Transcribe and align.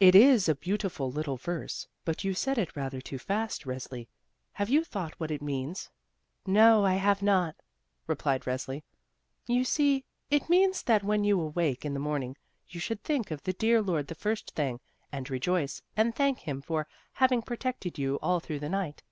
"It 0.00 0.14
is 0.14 0.50
a 0.50 0.54
beautiful 0.54 1.10
little 1.10 1.38
verse, 1.38 1.88
but 2.04 2.24
you 2.24 2.34
said 2.34 2.58
it 2.58 2.76
rather 2.76 3.00
too 3.00 3.16
fast, 3.16 3.64
Resli; 3.64 4.06
have 4.52 4.68
you 4.68 4.84
thought 4.84 5.18
what 5.18 5.30
it 5.30 5.40
means?" 5.40 5.88
"No, 6.46 6.84
I 6.84 6.96
have 6.96 7.22
not," 7.22 7.56
replied 8.06 8.42
Resli. 8.42 8.82
"You 9.46 9.64
see, 9.64 10.04
it 10.30 10.50
means 10.50 10.82
that 10.82 11.02
when 11.02 11.24
you 11.24 11.40
awake 11.40 11.86
in 11.86 11.94
the 11.94 11.98
morning 12.00 12.36
you 12.68 12.80
should 12.80 13.02
think 13.02 13.30
of 13.30 13.42
the 13.44 13.54
dear 13.54 13.80
Lord 13.80 14.08
the 14.08 14.14
first 14.14 14.50
thing, 14.50 14.78
and 15.10 15.30
rejoice, 15.30 15.80
and 15.96 16.14
thank 16.14 16.40
Him 16.40 16.60
for 16.60 16.86
having 17.14 17.40
protected 17.40 17.96
you 17.98 18.16
all 18.20 18.40
through 18.40 18.58
the 18.58 18.68
night. 18.68 19.02